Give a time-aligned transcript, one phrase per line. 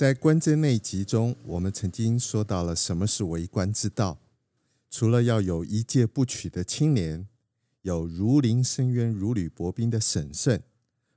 [0.00, 4.18] 在观真那集中，我们曾经说到了什么是为官之道。
[4.88, 7.28] 除了要有一介不取的清廉，
[7.82, 10.62] 有如临深渊、如履薄冰的审慎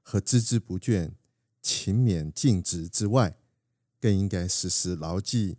[0.01, 1.11] 和孜孜不倦、
[1.61, 3.37] 勤勉尽职之外，
[4.01, 5.55] 更应该时时牢记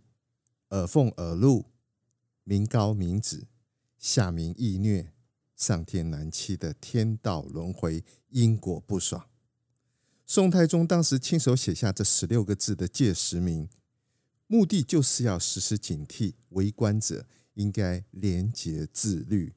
[0.69, 1.65] 耳奉耳禄、
[2.43, 3.47] 民高民脂、
[3.97, 5.11] 下民易虐、
[5.55, 9.27] 上天难欺的天道轮回、因果不爽。
[10.27, 13.69] 宋太宗当时亲手写下这十六个字的戒时铭，
[14.47, 19.53] 目的就是要时时警惕为官者应该廉洁自律、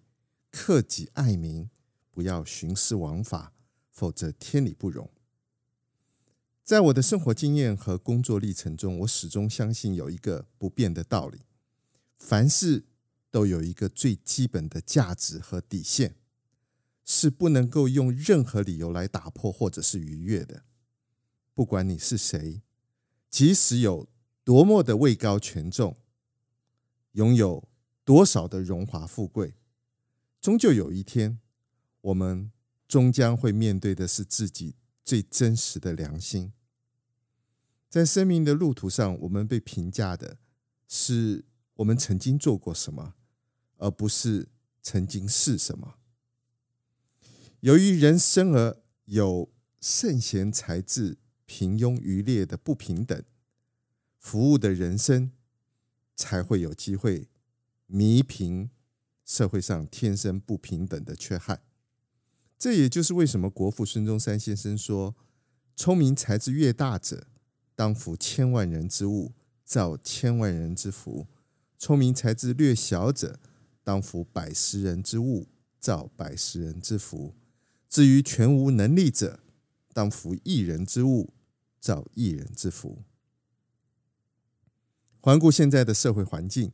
[0.50, 1.70] 克己爱民，
[2.10, 3.55] 不要徇私枉法，
[3.91, 5.10] 否则天理不容。
[6.62, 11.41] 在我的生活经验和工作历程中，我始终相信有一个不变的道理：
[12.19, 12.84] 凡事
[13.30, 16.16] 都有一个最基本的价值和底线。
[17.10, 20.64] 是不能够用任何理由来打破或者是逾越的。
[21.54, 22.60] 不管你是谁，
[23.30, 24.06] 即使有
[24.44, 25.96] 多么的位高权重，
[27.12, 27.66] 拥有
[28.04, 29.54] 多少的荣华富贵，
[30.38, 31.40] 终究有一天，
[32.02, 32.52] 我们
[32.86, 36.52] 终将会面对的是自己最真实的良心。
[37.88, 40.36] 在生命的路途上，我们被评价的
[40.86, 43.14] 是我们曾经做过什么，
[43.78, 44.50] 而不是
[44.82, 45.94] 曾经是什么。
[47.60, 48.76] 由于人生而
[49.06, 53.20] 有圣贤才智、平庸愚劣的不平等，
[54.20, 55.32] 服务的人生
[56.14, 57.28] 才会有机会
[57.86, 58.70] 弥平
[59.24, 61.62] 社会上天生不平等的缺憾。
[62.56, 65.16] 这也就是为什么国父孙中山先生说
[65.74, 67.26] ：“聪明才智越大者，
[67.74, 69.32] 当服千万人之物，
[69.64, 71.26] 造千万人之福；
[71.76, 73.41] 聪明才智略小者，
[73.82, 75.48] 当服百十人之物，
[75.80, 77.34] 造百十人之福。”
[77.88, 79.41] 至于全无能力者，
[79.93, 81.32] 当服一人之物，
[81.81, 83.03] 造一人之福。
[85.21, 86.72] 环顾现在的社会环境，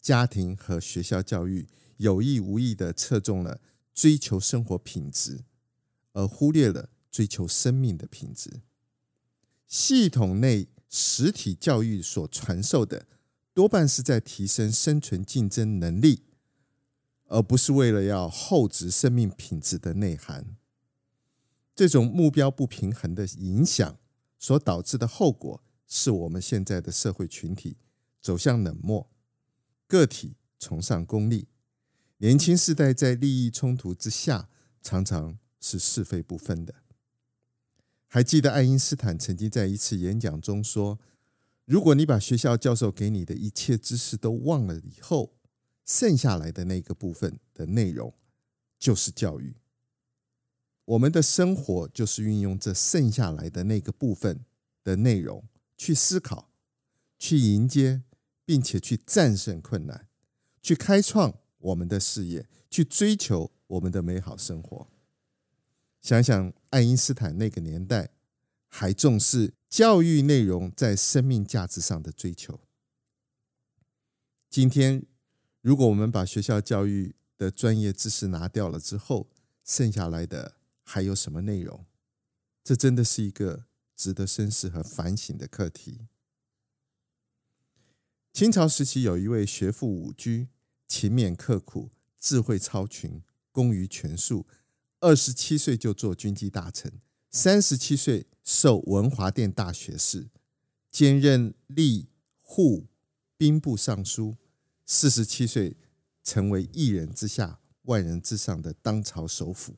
[0.00, 3.60] 家庭和学校教育有意无意的侧重了
[3.94, 5.44] 追求生活品质，
[6.12, 8.60] 而忽略了追求生命的品质。
[9.66, 13.06] 系统内实体教育所传授的，
[13.54, 16.24] 多半是在提升生存竞争能力。
[17.32, 20.54] 而不是为了要厚植生命品质的内涵，
[21.74, 23.98] 这种目标不平衡的影响
[24.38, 27.78] 所导致的后果，是我们现在的社会群体
[28.20, 29.10] 走向冷漠，
[29.86, 31.48] 个体崇尚功利，
[32.18, 34.50] 年轻世代在利益冲突之下，
[34.82, 36.74] 常常是是非不分的。
[38.08, 40.98] 还记得爱因斯坦曾经在一次演讲中说
[41.64, 45.32] ：“如果你把学校教授给你的一切知识都忘了以后。”
[45.84, 48.14] 剩下来的那个部分的内容，
[48.78, 49.56] 就是教育。
[50.84, 54.44] 我们的生活就是运用这剩下来的那个部分
[54.82, 55.44] 的内容
[55.76, 56.50] 去思考、
[57.18, 58.02] 去迎接，
[58.44, 60.08] 并且去战胜困难，
[60.60, 64.88] 去开创我们的事业，去追求我们的美好生活。
[66.00, 68.10] 想想爱因斯坦那个年代，
[68.66, 72.60] 还重视教育内容在生命价值上的追求。
[74.48, 75.06] 今天。
[75.62, 79.30] 如果我们把学校教育的专业知识拿掉了之后，
[79.64, 81.86] 剩下来的还有什么内容？
[82.64, 86.08] 这真的是一个值得深思和反省的课题。
[88.32, 90.48] 清朝时期有一位学富五车，
[90.88, 93.22] 勤勉刻苦，智慧超群，
[93.52, 94.46] 工于权术。
[94.98, 96.92] 二十七岁就做军机大臣，
[97.30, 100.28] 三十七岁授文华殿大学士，
[100.90, 102.06] 兼任吏
[102.40, 102.88] 户
[103.36, 104.36] 兵部尚书。
[104.84, 105.76] 四十七岁，
[106.22, 109.76] 成为一人之下、万人之上的当朝首辅。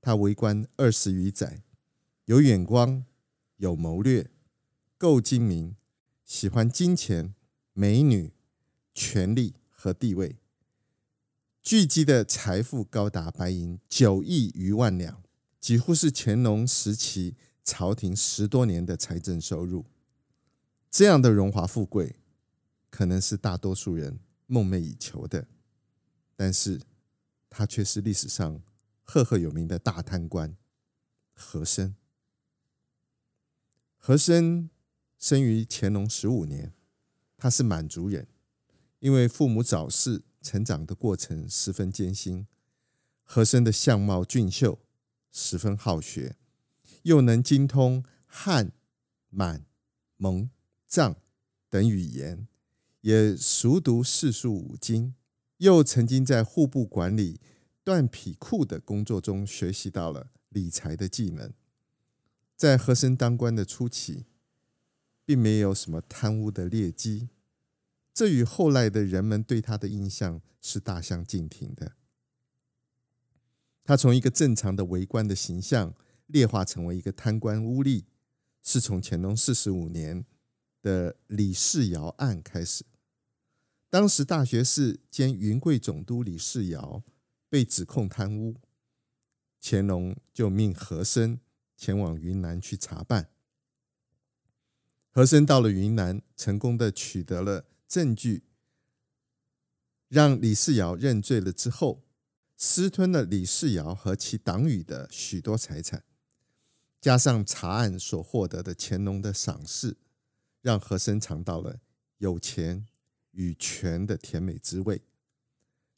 [0.00, 1.62] 他为官二十余载，
[2.26, 3.04] 有眼光，
[3.56, 4.30] 有谋略，
[4.96, 5.76] 够精明，
[6.24, 7.34] 喜欢金钱、
[7.72, 8.32] 美女、
[8.94, 10.36] 权力和地位。
[11.62, 15.22] 聚集的财富高达白银九亿余万两，
[15.60, 19.84] 几乎是乾隆时期朝廷十多年的财政收入。
[20.90, 22.16] 这样的荣华富贵。
[22.90, 25.46] 可能是大多数人梦寐以求的，
[26.34, 26.80] 但是
[27.50, 28.62] 他却是历史上
[29.02, 30.56] 赫赫有名的大贪官
[31.34, 31.94] 和珅。
[33.96, 34.70] 和珅
[35.18, 36.72] 生于乾隆十五年，
[37.36, 38.26] 他是满族人，
[39.00, 42.46] 因为父母早逝，成长的过程十分艰辛。
[43.22, 44.78] 和珅的相貌俊秀，
[45.30, 46.36] 十分好学，
[47.02, 48.72] 又能精通汉、
[49.28, 49.66] 满、
[50.16, 50.48] 蒙、
[50.86, 51.16] 藏
[51.68, 52.48] 等语言，
[53.02, 55.14] 也熟读四书五经，
[55.58, 57.40] 又曾经在户部管理
[57.84, 61.52] 缎匹库的工作中学习到了理财的技能。
[62.56, 64.26] 在和珅当官的初期，
[65.24, 67.28] 并没有什么贪污的劣迹，
[68.12, 71.92] 这与后来的人们对他的印象是大相径庭的。
[73.84, 75.94] 他从一个正常的为官的形象，
[76.26, 78.04] 劣化成为一个贪官污吏，
[78.60, 80.26] 是从乾隆四十五年
[80.82, 82.84] 的李世尧案开始。
[83.90, 87.02] 当时大学士兼云贵总督李世尧
[87.48, 88.56] 被指控贪污，
[89.62, 91.40] 乾隆就命和珅
[91.74, 93.30] 前往云南去查办。
[95.10, 98.44] 和珅到了云南，成功的取得了证据，
[100.08, 102.04] 让李世尧认罪了之后，
[102.56, 106.04] 私吞了李世尧和其党羽的许多财产，
[107.00, 109.96] 加上查案所获得的乾隆的赏识，
[110.60, 111.80] 让和珅尝到了
[112.18, 112.86] 有钱
[113.38, 115.02] 与权的甜美滋味。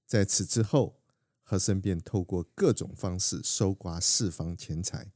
[0.06, 1.00] 在此之后，
[1.42, 5.10] 和珅便透过各种方式搜刮四方钱财。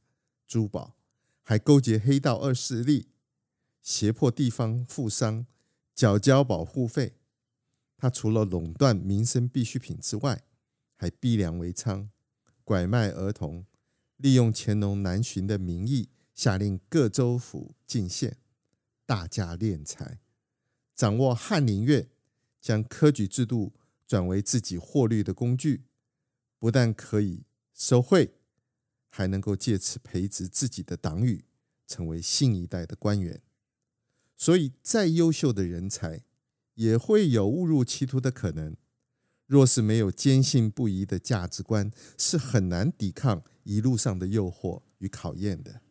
[0.47, 0.97] 珠宝，
[1.43, 3.09] 还勾结黑道二势力，
[3.81, 5.45] 胁迫地方富商
[5.93, 7.13] 缴交保护费。
[7.95, 10.43] 他除了垄断民生必需品之外，
[10.95, 12.09] 还逼良为娼，
[12.63, 13.65] 拐卖儿童，
[14.17, 18.37] 利用乾隆南巡的名义，下令各州府进献，
[19.05, 20.19] 大加敛财，
[20.95, 22.09] 掌握翰林院，
[22.65, 23.73] 将科举制度
[24.07, 25.83] 转为自己获利的工具，
[26.57, 27.43] 不但可以
[27.75, 28.33] 收贿。
[29.11, 31.45] 还能够借此培植自己的党羽，
[31.85, 33.43] 成为新一代的官员。
[34.35, 36.23] 所以，再优秀的人才
[36.73, 38.75] 也会有误入歧途的可能。
[39.45, 45.81] 若是没有坚信不疑的价值观，是很难抵抗一路上的诱惑与考验的。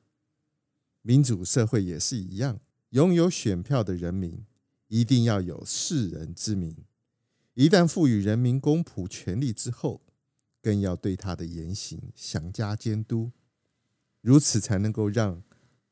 [1.02, 4.44] 民主社会也是一样，拥有选票的人民
[4.88, 6.84] 一定要有世人之明。
[7.54, 10.02] 一旦赋予人民公仆权力之后，
[10.60, 13.32] 更要对他的言行详加监督，
[14.20, 15.42] 如此才能够让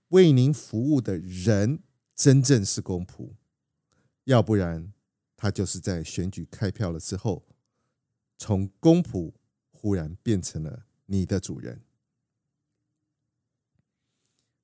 [0.08, 1.80] 为您服务的人
[2.14, 3.34] 真正是公仆，
[4.24, 4.92] 要不然
[5.36, 7.46] 他就是在选举开票了之后，
[8.36, 9.32] 从公仆
[9.70, 11.82] 忽然变成了你的主人。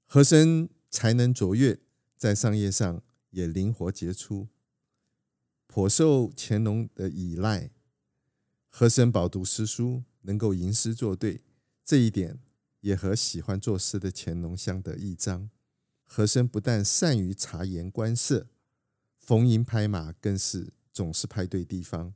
[0.04, 1.78] 和珅才能卓越，
[2.16, 4.48] 在商业上也灵活杰出，
[5.66, 7.70] 颇受乾隆的依赖。
[8.68, 11.42] 和珅饱读诗书，能够吟诗作对，
[11.84, 12.38] 这一点
[12.80, 15.50] 也和喜欢作诗的乾隆相得益彰。
[16.04, 18.48] 和珅不但善于察言观色，
[19.16, 22.14] 逢迎拍马更是总是拍对地方，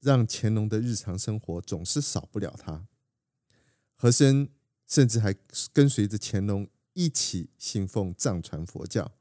[0.00, 2.86] 让乾隆的日常生活总是少不了他。
[3.94, 4.50] 和珅
[4.86, 5.34] 甚至还
[5.72, 9.12] 跟随着乾隆一起信奉藏传佛教，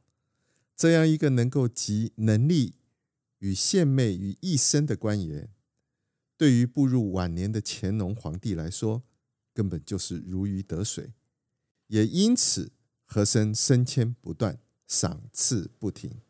[0.76, 2.76] 这样一个能够集能力
[3.40, 5.50] 与献媚于一身的官员。
[6.38, 9.04] 对于步入晚年的乾隆皇帝来说，
[9.54, 11.14] 根本就是如鱼得水，
[11.88, 12.72] 也因此
[13.06, 16.22] 和珅升迁不断，赏赐不停。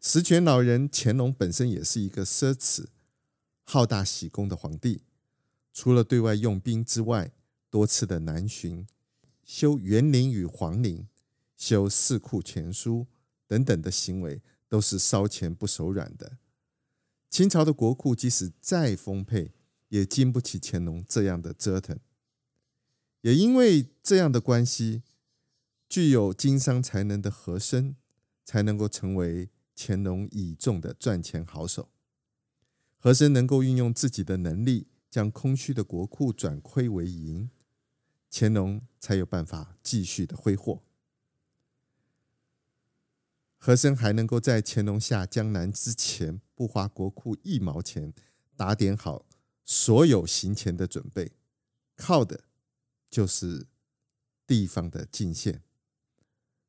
[0.00, 2.86] 十全老人乾隆本身也是一个奢侈、
[3.62, 5.02] 好大喜功的皇帝，
[5.72, 7.32] 除了对外用兵之外，
[7.68, 8.86] 多次的南巡、
[9.44, 11.06] 修园林与皇陵、
[11.62, 13.06] 修四库全书
[13.46, 16.38] 等等的行为，都是烧钱不手软的。
[17.30, 19.52] 清朝的国库即使再丰沛，
[19.86, 22.00] 也经不起乾隆这样的折腾。
[23.20, 25.04] 也因为这样的关系，
[25.88, 27.94] 具有经商才能的和珅，
[28.44, 31.90] 才能够成为乾隆倚重的赚钱好手。
[32.98, 37.50] 和珅能够运用自己的能力，将空虚的国库转亏为盈，
[38.32, 40.82] 乾隆才有办法继续的挥霍。
[43.64, 48.12] 和珅还能够在乾隆下江南之前，不花国库一毛钱，
[48.56, 49.24] 打点好
[49.64, 51.30] 所有行前的准备，
[51.94, 52.40] 靠的
[53.08, 53.68] 就是
[54.48, 55.62] 地方的进献。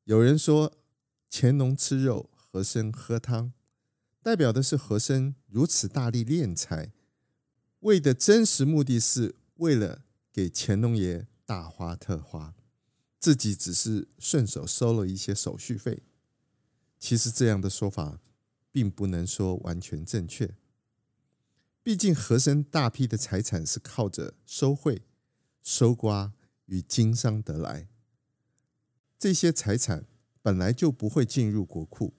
[0.04, 0.72] 有人说，
[1.28, 3.52] 乾隆吃肉，和珅喝汤，
[4.22, 6.92] 代表的是和珅如此大力敛财，
[7.80, 12.54] 为的真实目的是为了给乾隆爷大花特花，
[13.18, 16.04] 自己只是顺手收了一些手续费。
[17.04, 18.18] 其实这样的说法
[18.72, 20.56] 并不能说完全正确。
[21.82, 25.02] 毕竟和珅大批的财产是靠着收贿、
[25.62, 26.32] 收刮
[26.64, 27.88] 与经商得来，
[29.18, 30.06] 这些财产
[30.40, 32.14] 本来就不会进入国库。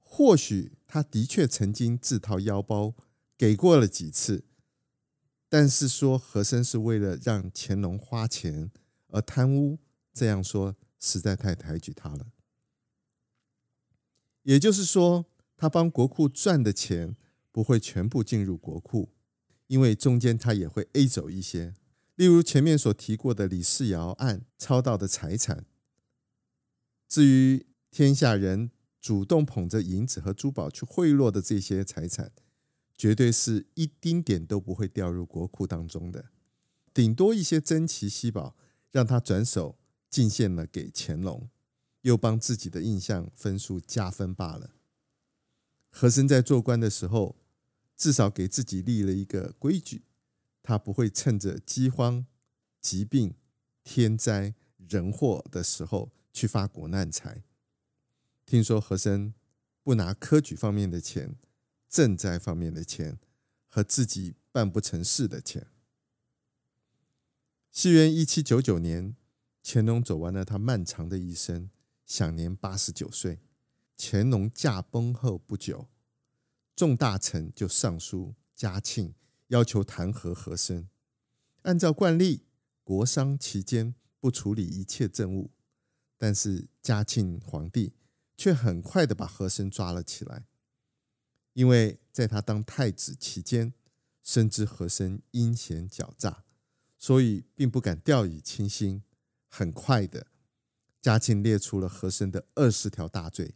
[0.00, 2.96] 或许他的确曾经自掏腰包
[3.38, 4.42] 给过了几次，
[5.48, 8.72] 但是说和珅是为了让乾隆花钱
[9.10, 9.78] 而贪污，
[10.12, 12.32] 这样说实在太抬举他了。
[14.46, 15.26] 也就是说，
[15.56, 17.14] 他帮国库赚的钱。
[17.56, 19.14] 不会全部进入国库，
[19.68, 21.72] 因为中间他也会 A 走一些，
[22.14, 25.64] 例如前面所提过的李世尧案抄到的财产。
[27.08, 32.30] 至于天下人主动捧着银子和珠宝去贿赂的这些财产，
[32.94, 36.26] 绝对是一丁点都不会掉入国库当中的，
[36.92, 38.54] 顶多一些珍奇稀宝，
[38.92, 39.78] 让他转手
[40.10, 41.48] 进献了给乾隆，
[42.06, 44.70] 又帮自己的印象分数加分罢了。
[45.90, 47.36] 和珅在做官的时候。
[47.98, 50.02] 至少给自己立了一个规矩，
[50.62, 52.26] 他不会趁着饥荒、
[52.78, 53.34] 疾病、
[53.82, 57.42] 天灾人祸的时候去发国难财。
[58.44, 59.32] 听说和珅
[59.82, 61.36] 不拿科举方面的钱、
[61.90, 63.18] 赈灾方面的钱
[63.66, 65.68] 和自己办不成事的钱。
[67.72, 69.16] 西元一七九九年，
[69.64, 71.70] 乾隆走完了他漫长的一生，
[72.06, 73.40] 享年八十九岁。
[73.98, 75.88] 乾隆驾崩后不久。
[76.74, 79.14] 众大臣就上书嘉庆，
[79.48, 80.88] 要求弹劾和珅。
[81.62, 82.44] 按照惯例，
[82.84, 85.50] 国丧期间不处理一切政务，
[86.18, 87.94] 但是嘉庆皇帝
[88.36, 90.46] 却很快的把和珅抓了起来，
[91.54, 93.72] 因为在他当太子期间，
[94.22, 96.44] 深知和珅阴险狡诈，
[96.98, 99.02] 所以并不敢掉以轻心。
[99.48, 100.26] 很快的，
[101.06, 103.54] 嘉庆列出了和珅的二十条大罪，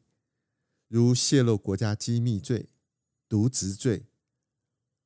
[0.87, 2.69] 如泄露国家机密罪。
[3.29, 4.07] 渎职罪、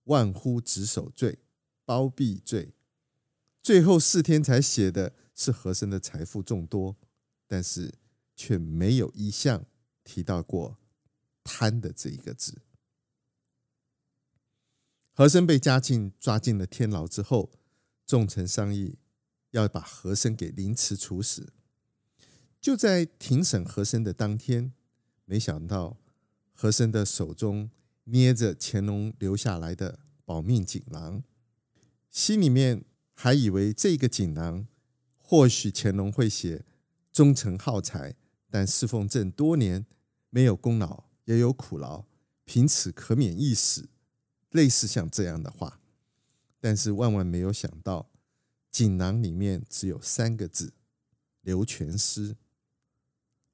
[0.04, 1.38] 玩忽职守罪、
[1.86, 2.74] 包庇罪，
[3.62, 6.96] 最后四天才写的是和珅的财富众多，
[7.46, 7.94] 但是
[8.36, 9.64] 却没有一项
[10.02, 10.76] 提到过
[11.42, 12.60] 贪的这一个字。
[15.12, 17.50] 和珅被嘉庆抓进了天牢之后，
[18.06, 18.98] 众臣商议
[19.52, 21.54] 要把和珅给凌迟处死。
[22.64, 24.72] 就在庭审和珅的当天，
[25.26, 25.98] 没想到
[26.54, 27.68] 和珅的手中。
[28.04, 31.22] 捏着乾隆留下来的保命锦囊，
[32.10, 34.66] 心里面还以为这个锦囊
[35.18, 36.64] 或许乾隆会写
[37.12, 38.14] 忠诚好才，
[38.50, 39.84] 但侍奉朕多年，
[40.30, 42.04] 没有功劳也有苦劳，
[42.44, 43.90] 凭此可免一死，
[44.50, 45.80] 类似像这样的话。
[46.60, 48.10] 但是万万没有想到，
[48.70, 50.72] 锦囊里面只有三个字：
[51.42, 52.36] 留全尸。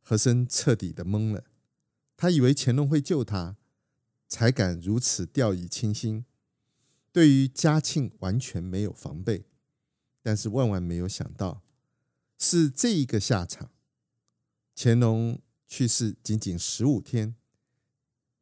[0.00, 1.45] 和珅彻底的懵了，
[2.16, 3.57] 他以为乾隆会救他。
[4.33, 6.25] 才敢如此掉以轻心，
[7.11, 9.47] 对于嘉庆完全没有防备，
[10.23, 11.64] 但是万万没有想到，
[12.38, 13.73] 是这一个下场。
[14.76, 17.35] 乾隆去世仅仅十五天，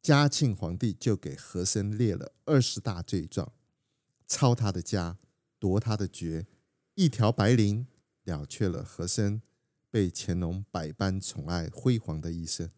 [0.02, 3.54] 嘉庆皇帝就给和珅列了二十大罪状，
[4.26, 5.16] 抄他的家，
[5.58, 6.46] 夺他的爵，
[6.96, 7.86] 一条白绫
[8.24, 9.40] 了却了和珅
[9.90, 12.70] 被乾隆百般宠爱辉煌的一生。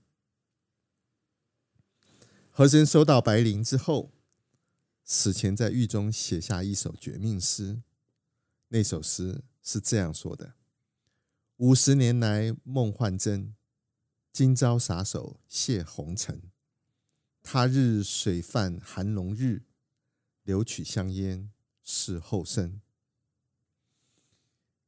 [2.50, 4.12] 和珅收到白绫之后，
[5.04, 7.82] 死前在狱中写下一首绝命诗。
[8.68, 10.54] 那首诗是这样说的
[11.56, 13.54] ：“五十年来梦幻真，
[14.32, 16.42] 今朝撒手谢红尘。
[17.42, 19.62] 他日水泛寒龙日，
[20.42, 21.50] 留取香烟
[21.82, 22.80] 侍后生。”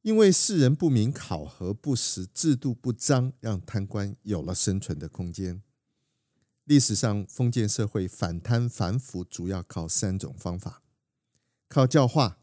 [0.03, 5.63] 因为世人不明考核不实，制度不彰，让贪官有了生存的空间。
[6.65, 10.83] 历史上封建社会反贪反腐，主要靠三种方法：
[11.69, 12.39] 靠教化、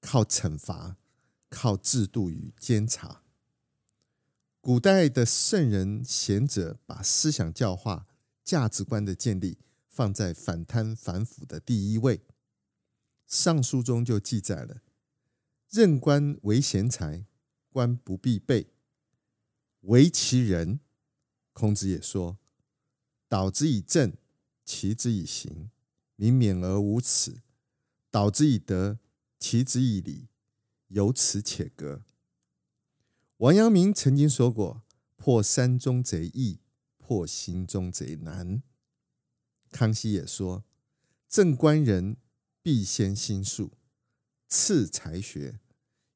[0.00, 0.96] 靠惩罚、
[1.50, 3.22] 靠制度与监察。
[4.62, 8.06] 古代的圣人贤者把思想教化、
[8.42, 9.58] 价值观的建立
[9.90, 12.16] 放在反贪反腐的第一位。
[13.26, 14.80] 《尚书》中就记载了
[15.74, 17.26] ：“任官为贤才，
[17.68, 18.68] 官不必备，
[19.80, 20.78] 惟其人。”
[21.52, 22.38] 孔子也说。
[23.26, 24.16] 导之以政，
[24.64, 25.72] 齐之以刑，
[26.14, 27.40] 民免而无耻；
[28.08, 29.00] 导之以德，
[29.40, 30.28] 齐之以礼，
[30.86, 32.04] 有耻且格。
[33.38, 34.84] 王阳明曾经说过
[35.16, 36.60] ：“破山中贼易，
[36.98, 38.62] 破心中贼难。”
[39.72, 40.64] 康熙也说
[41.28, 42.18] ：“正官人
[42.62, 43.72] 必先心术，
[44.46, 45.58] 次才学。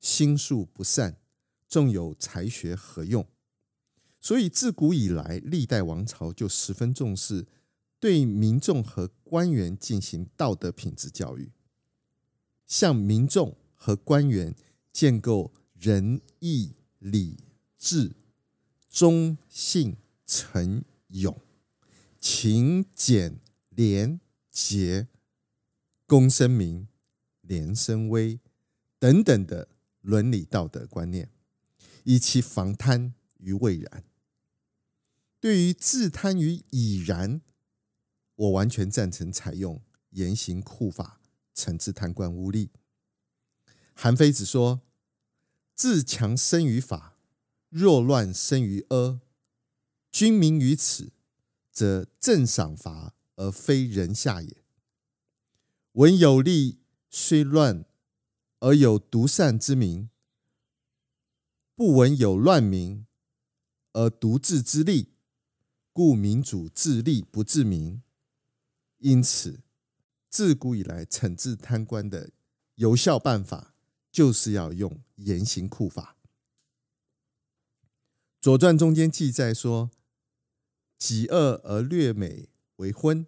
[0.08, 1.18] 心术不善，
[1.68, 3.28] 纵有才学何用？”
[4.18, 7.46] 所以，自古以来，历代王朝就十分重视
[8.00, 11.52] 对民众和官员进行道德品质教育，
[12.66, 14.54] 向民众和官员
[14.90, 17.36] 建构仁义礼
[17.76, 18.16] 智
[18.88, 21.38] 忠信诚勇
[22.18, 23.38] 勤俭
[23.68, 24.18] 廉
[24.50, 25.06] 洁
[26.06, 26.88] 公生民
[27.42, 28.40] 廉生威
[28.98, 29.68] 等等的
[30.08, 31.30] 伦理道德观念，
[32.04, 34.04] 以其防贪于未然。
[35.38, 37.42] 对于治贪于已然，
[38.34, 41.20] 我完全赞成采用严刑酷法
[41.54, 42.70] 惩治贪官污吏。
[43.92, 44.80] 韩非子说
[45.76, 47.18] ：“治强生于法，
[47.68, 49.20] 若乱生于阿。
[50.10, 51.12] 君民于此，
[51.70, 54.64] 则正赏罚而非人下也。
[55.92, 57.84] 文有利虽乱
[58.60, 60.10] 而有独善之名，
[61.74, 63.06] 不闻有乱民
[63.92, 65.14] 而独治之利，
[65.92, 68.02] 故民主治利不治民。
[68.98, 69.60] 因此，
[70.28, 72.30] 自古以来惩治贪官的
[72.74, 73.74] 有效办法，
[74.10, 76.16] 就是要用严刑酷法。
[78.40, 79.90] 《左传》中间记载说
[80.98, 83.26] ：“己恶而略美为昏，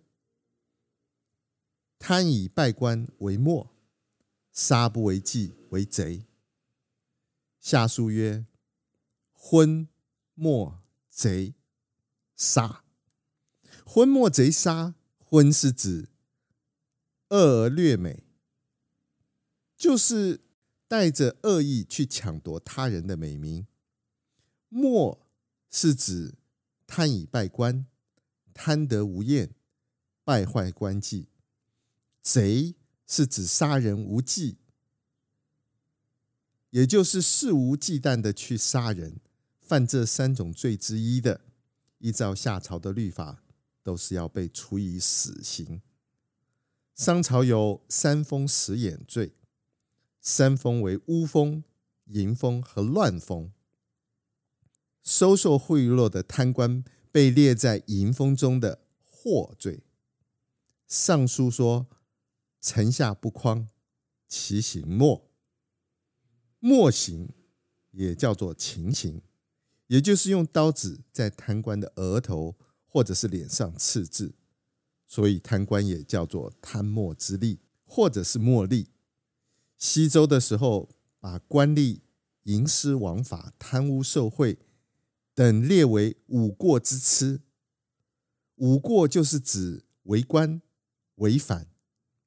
[2.00, 3.70] 贪以败官为末，
[4.62, 6.26] 杀不为计为贼。”
[7.58, 8.44] 下书曰
[9.32, 9.88] ：“昏、
[10.34, 11.54] 莫、贼、
[12.36, 12.84] 杀。
[13.86, 14.94] 昏、莫、贼、杀。
[15.18, 16.10] 昏是指
[17.28, 18.24] 恶而略美，
[19.76, 20.40] 就是
[20.88, 23.66] 带着恶意去抢夺他人的美名；
[24.68, 25.26] 莫
[25.70, 26.34] 是指
[26.86, 27.86] 贪以败官，
[28.52, 29.54] 贪得无厌，
[30.24, 31.28] 败坏官纪；
[32.20, 32.74] 贼
[33.10, 34.58] 是指杀人无忌，
[36.70, 39.18] 也就是肆无忌惮的去杀人。
[39.60, 41.40] 犯这三种罪之一的，
[41.98, 43.42] 依照夏朝的律法，
[43.82, 45.82] 都是要被处以死刑。
[46.94, 49.32] 商朝有三封死眼罪，
[50.20, 51.64] 三封为污封、
[52.04, 53.50] 淫封和乱封。
[55.02, 59.82] 收受贿赂的贪官被列在淫封中的获罪。
[60.86, 61.88] 尚书说
[62.60, 63.68] ：“臣下不匡，
[64.28, 65.30] 其刑没。”
[66.60, 67.30] 没刑
[67.90, 69.23] 也叫做情刑，
[69.86, 72.56] 也就是用刀子在贪官的额头。
[72.92, 74.34] 或者是脸上刺字，
[75.06, 78.88] 所以贪官也叫做贪墨之吏，或者是墨吏。
[79.78, 80.88] 西周的时候，
[81.20, 82.00] 把官吏
[82.42, 84.58] 营私枉法、贪污受贿
[85.36, 87.42] 等列为五过之痴。
[88.56, 90.60] 五过就是指为官、
[91.14, 91.68] 为反、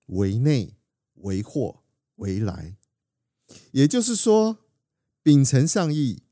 [0.07, 0.75] 为内、
[1.15, 1.83] 为祸、
[2.15, 2.77] 为来。
[3.71, 4.65] 也就是说，
[5.21, 6.23] 秉承上意、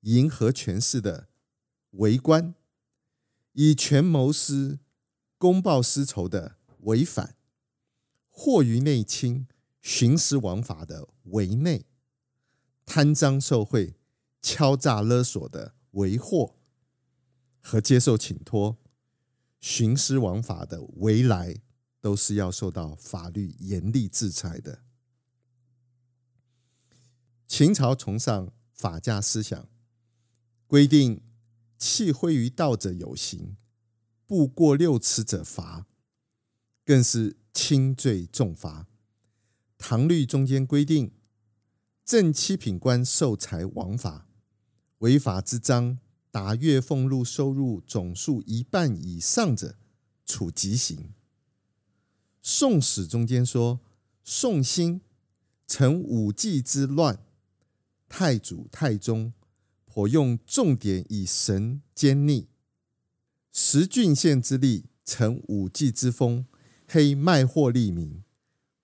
[0.00, 1.28] 迎合权势的
[1.90, 2.54] 为官。
[3.58, 4.80] 以权谋私、
[5.38, 7.34] 公报私仇的为反；
[8.28, 9.48] 祸于内侵、
[9.82, 11.86] 徇私枉法的为内；
[12.84, 13.96] 贪赃受贿、
[14.42, 16.58] 敲诈勒索的为祸；
[17.62, 18.76] 和接受请托、
[19.62, 21.62] 徇私枉法的为来，
[22.06, 24.84] 都是要受到法律严厉制裁的。
[27.48, 29.68] 秦朝崇尚法家思想，
[30.68, 31.20] 规定。
[31.76, 33.56] 弃挥于道者有刑，
[34.24, 35.86] 步过六尺者罚，
[36.84, 38.86] 更是轻罪重罚。
[39.76, 41.12] 唐律中间规定，
[42.04, 44.28] 正七品官受财枉法，
[44.98, 45.98] 违法之章
[46.30, 49.76] 达月俸禄收入总数一半以上者，
[50.24, 51.12] 处极刑。
[52.48, 53.80] 宋史中间说，
[54.22, 55.00] 宋兴
[55.66, 57.18] 趁武季之乱，
[58.08, 59.32] 太祖太宗。
[59.92, 62.46] 我用重典以绳奸逆，
[63.50, 66.46] 十郡县之力成武季之风，
[66.86, 68.22] 黑卖货利民，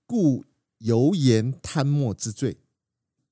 [0.06, 0.44] 故
[0.78, 2.58] 犹言贪墨之罪。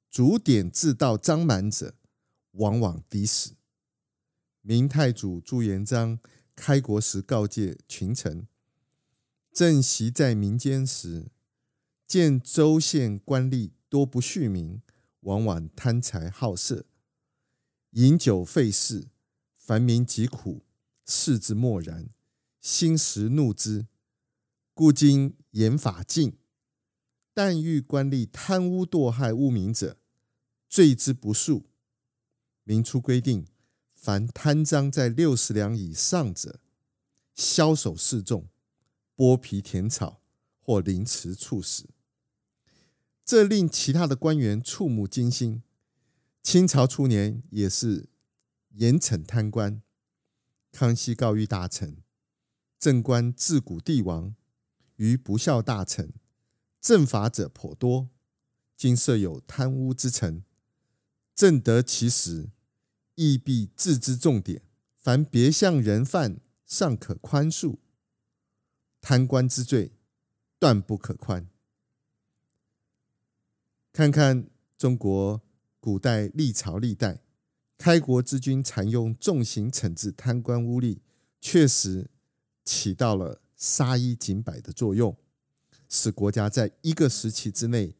[0.09, 1.97] 主典自盗赃满者，
[2.53, 3.55] 往往抵死。
[4.63, 6.21] 明太祖朱元璋
[6.55, 8.47] 开国时告诫群臣：
[9.53, 11.33] 朕昔在民间时，
[12.07, 14.81] 见州县官吏多不恤民，
[15.21, 16.87] 往往贪财好色。
[17.91, 19.09] 饮酒费事，
[19.57, 20.63] 凡民疾苦，
[21.05, 22.09] 视之漠然，
[22.61, 23.89] 兴时怒之，
[24.73, 26.39] 故今严法禁。
[27.35, 29.99] 但遇官吏贪污堕害污民者，
[30.69, 31.65] 罪之不恕。
[32.63, 33.47] 明初规定，
[33.95, 36.61] 凡贪赃在六十两以上者，
[37.35, 38.49] 枭首示众，
[39.21, 40.23] 剥皮填草，
[40.63, 41.91] 或凌迟处死。
[43.23, 45.63] 这令其他的官员触目惊心。
[46.43, 48.09] 清朝初年也是
[48.71, 49.83] 严惩贪官。
[50.73, 51.99] 康熙告諭大臣：
[52.79, 54.35] 政官自古帝王，
[54.97, 56.15] 于不肖大臣，
[56.81, 58.09] 正法者颇多。
[58.75, 60.45] 今设有贪污之臣，
[61.35, 62.49] 正得其时，
[63.17, 64.63] 亦必治之重点。
[64.97, 67.77] 凡别项人犯，尚可宽恕；
[69.01, 69.93] 贪官之罪，
[70.59, 71.49] 断不可宽。
[73.93, 75.43] 看看中国
[75.81, 77.23] 古代历朝历代，
[77.77, 81.01] 开国之君常用重刑惩治贪官污吏，
[81.41, 82.11] 确实
[82.65, 85.17] 起到了杀一儆百的作用，
[85.89, 87.97] 使国家在一个时期之内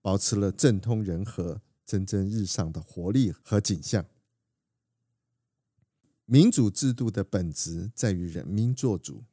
[0.00, 4.04] 保持了政通人和、蒸蒸日上的活力和景象。
[6.24, 9.24] 民主制度的本质在于人民做主，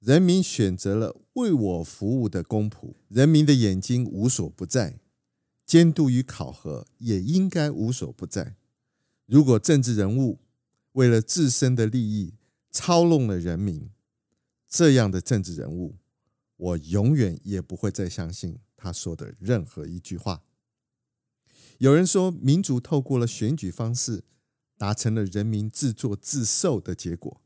[0.00, 5.00] 人民选择了为我服务的公仆，人民的眼睛无所不在。
[5.66, 8.56] 监督与考核也应该无所不在。
[9.26, 10.38] 如果政治人物
[10.92, 12.34] 为了自身的利益
[12.70, 13.90] 操弄了人民，
[14.68, 15.96] 这样的政治人物，
[16.56, 20.44] 我永远也不会再相信他说的任何一句话。
[21.78, 24.24] 有人说，民主透过了选举方式，
[24.78, 27.42] 达成了人民自作自受的结果。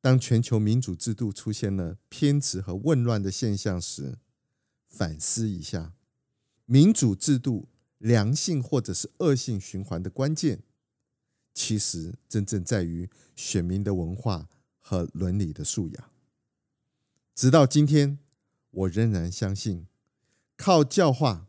[0.00, 4.18] 当全球民主制度出现了偏执和混乱的现象时，
[4.88, 5.92] 反思一下。
[6.64, 10.62] 民主制度良性或者是恶性循环的关键，
[11.52, 16.10] 其实真正在于选民的文化和伦理的素养。
[17.34, 18.18] 直到今天，
[18.70, 19.86] 我仍然相信，
[20.56, 21.48] 靠教化、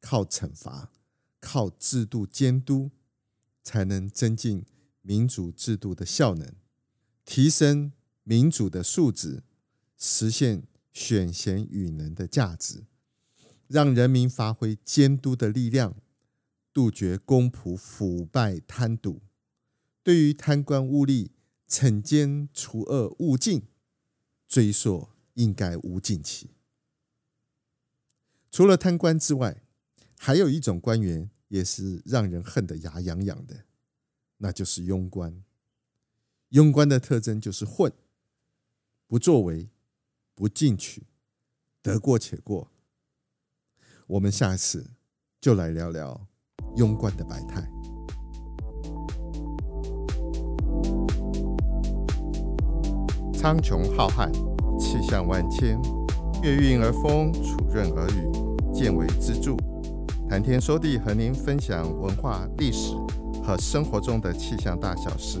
[0.00, 0.90] 靠惩罚、
[1.38, 2.90] 靠制度监督，
[3.62, 4.66] 才能增进
[5.00, 6.54] 民主制度的效能，
[7.24, 7.92] 提升
[8.24, 9.42] 民主的素质，
[9.96, 12.84] 实现选贤与能的价值。
[13.68, 15.94] 让人民发挥监督的力量，
[16.72, 19.20] 杜绝公仆腐败贪渎。
[20.02, 21.28] 对于贪官污吏，
[21.68, 23.62] 惩奸除恶务尽，
[24.48, 26.50] 追溯应该无尽期。
[28.50, 29.62] 除了贪官之外，
[30.18, 33.66] 还有一种官员也是让人恨得牙痒痒的，
[34.38, 35.44] 那就是庸官。
[36.50, 37.92] 庸官的特征就是混，
[39.06, 39.68] 不作为，
[40.34, 41.04] 不进取，
[41.80, 42.72] 得过且过。
[44.08, 44.90] 我们下次
[45.40, 46.26] 就来聊聊
[46.74, 47.62] 庸官的百态。
[53.32, 54.28] 苍穹浩瀚，
[54.76, 55.80] 气象万千，
[56.42, 59.56] 月晕而风，础润而雨，见为支柱。
[60.28, 62.92] 谈天说地，和您分享文化、历史
[63.40, 65.40] 和生活中的气象大小事，